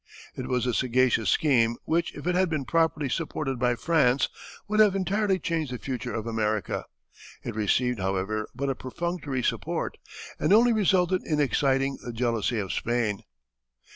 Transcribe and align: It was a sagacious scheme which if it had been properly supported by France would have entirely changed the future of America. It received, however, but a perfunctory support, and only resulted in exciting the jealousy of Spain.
It 0.35 0.47
was 0.47 0.65
a 0.65 0.73
sagacious 0.73 1.29
scheme 1.29 1.75
which 1.85 2.15
if 2.15 2.25
it 2.25 2.33
had 2.33 2.49
been 2.49 2.65
properly 2.65 3.07
supported 3.07 3.59
by 3.59 3.75
France 3.75 4.29
would 4.67 4.79
have 4.79 4.95
entirely 4.95 5.37
changed 5.37 5.71
the 5.71 5.77
future 5.77 6.11
of 6.15 6.25
America. 6.25 6.85
It 7.43 7.53
received, 7.53 7.99
however, 7.99 8.49
but 8.55 8.67
a 8.71 8.73
perfunctory 8.73 9.43
support, 9.43 9.99
and 10.39 10.51
only 10.51 10.73
resulted 10.73 11.23
in 11.23 11.39
exciting 11.39 11.99
the 12.03 12.13
jealousy 12.13 12.57
of 12.57 12.73
Spain. 12.73 13.21